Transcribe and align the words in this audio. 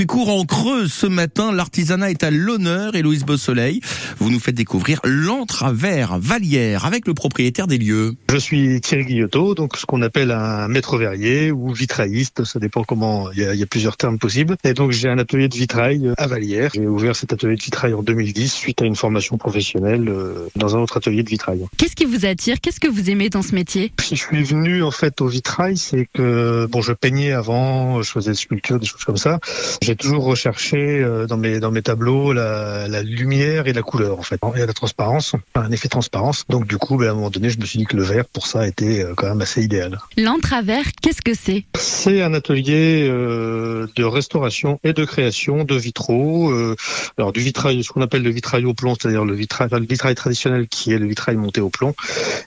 circuit 0.00 0.06
court 0.06 0.30
en 0.30 0.44
Creuse 0.44 0.92
ce 0.92 1.06
matin. 1.06 1.52
L'artisanat 1.52 2.10
est 2.10 2.22
à 2.22 2.30
l'honneur. 2.30 2.94
Héloïse 2.94 3.24
Beausoleil, 3.24 3.82
vous 4.20 4.30
nous 4.30 4.38
faites 4.38 4.54
découvrir 4.54 5.00
l'entravers 5.02 6.18
Valière 6.18 6.84
avec 6.84 7.06
le 7.06 7.14
propriétaire 7.14 7.66
des 7.66 7.78
lieux. 7.78 8.12
Je 8.30 8.36
suis 8.36 8.78
Thierry 8.82 9.06
Guillotot, 9.06 9.54
donc 9.54 9.78
ce 9.78 9.86
qu'on 9.86 10.02
appelle 10.02 10.30
un 10.30 10.68
maître 10.68 10.98
verrier 10.98 11.50
ou 11.50 11.72
vitrailliste, 11.72 12.44
ça 12.44 12.58
dépend 12.58 12.84
comment, 12.84 13.32
il 13.32 13.38
y, 13.38 13.44
a, 13.44 13.54
il 13.54 13.60
y 13.60 13.62
a 13.62 13.66
plusieurs 13.66 13.96
termes 13.96 14.18
possibles. 14.18 14.56
Et 14.62 14.74
donc 14.74 14.90
j'ai 14.90 15.08
un 15.08 15.18
atelier 15.18 15.48
de 15.48 15.56
vitrail 15.56 16.12
à 16.18 16.26
Valière. 16.26 16.70
J'ai 16.74 16.86
ouvert 16.86 17.16
cet 17.16 17.32
atelier 17.32 17.56
de 17.56 17.62
vitrail 17.62 17.94
en 17.94 18.02
2010 18.02 18.52
suite 18.52 18.82
à 18.82 18.84
une 18.84 18.94
formation 18.94 19.38
professionnelle 19.38 20.06
euh, 20.10 20.48
dans 20.54 20.76
un 20.76 20.80
autre 20.80 20.98
atelier 20.98 21.22
de 21.22 21.30
vitrail. 21.30 21.64
Qu'est-ce 21.78 21.96
qui 21.96 22.04
vous 22.04 22.26
attire? 22.26 22.60
Qu'est-ce 22.60 22.80
que 22.80 22.88
vous 22.88 23.08
aimez 23.08 23.30
dans 23.30 23.42
ce 23.42 23.54
métier? 23.54 23.90
Si 24.00 24.16
je 24.16 24.22
suis 24.22 24.42
venu 24.42 24.82
en 24.82 24.90
fait 24.90 25.22
au 25.22 25.28
vitrail, 25.28 25.78
c'est 25.78 26.06
que 26.12 26.66
bon, 26.66 26.82
je 26.82 26.92
peignais 26.92 27.32
avant, 27.32 28.02
je 28.02 28.10
faisais 28.10 28.32
des 28.32 28.36
sculptures, 28.36 28.78
des 28.78 28.86
choses 28.86 29.04
comme 29.04 29.16
ça. 29.16 29.40
J'ai 29.80 29.96
toujours 29.96 30.24
recherché 30.24 30.76
euh, 30.76 31.26
dans 31.26 31.38
mes 31.38 31.58
dans 31.58 31.70
mes 31.70 31.82
tableaux 31.82 32.34
la, 32.34 32.86
la 32.86 33.02
lumière 33.02 33.66
et 33.66 33.72
la 33.72 33.82
couleur 33.82 34.09
en 34.18 34.22
fait, 34.22 34.40
et 34.56 34.66
la 34.66 34.72
transparence, 34.72 35.34
un 35.54 35.70
effet 35.70 35.88
transparence. 35.88 36.44
Donc 36.48 36.66
du 36.66 36.76
coup, 36.76 36.96
ben, 36.96 37.08
à 37.08 37.10
un 37.10 37.14
moment 37.14 37.30
donné, 37.30 37.50
je 37.50 37.58
me 37.58 37.64
suis 37.64 37.78
dit 37.78 37.86
que 37.86 37.96
le 37.96 38.02
vert 38.02 38.24
pour 38.24 38.46
ça 38.46 38.66
était 38.66 39.04
euh, 39.04 39.14
quand 39.16 39.28
même 39.28 39.40
assez 39.40 39.62
idéal. 39.62 39.98
L'entravers, 40.16 40.84
qu'est-ce 41.00 41.22
que 41.22 41.34
c'est? 41.34 41.64
C'est 41.78 42.22
un 42.22 42.34
atelier 42.34 43.08
euh, 43.08 43.86
de 43.96 44.04
restauration 44.04 44.80
et 44.84 44.92
de 44.92 45.04
création 45.04 45.64
de 45.64 45.74
vitraux. 45.74 46.50
Euh, 46.50 46.76
alors 47.18 47.32
du 47.32 47.40
vitrail, 47.40 47.82
ce 47.84 47.90
qu'on 47.90 48.02
appelle 48.02 48.22
le 48.22 48.30
vitrail 48.30 48.64
au 48.64 48.74
plomb, 48.74 48.94
c'est-à-dire 48.94 49.24
le 49.24 49.34
vitrail, 49.34 49.66
enfin, 49.66 49.78
le 49.78 49.86
vitrail 49.86 50.14
traditionnel 50.14 50.68
qui 50.68 50.92
est 50.92 50.98
le 50.98 51.06
vitrail 51.06 51.36
monté 51.36 51.60
au 51.60 51.70
plomb, 51.70 51.94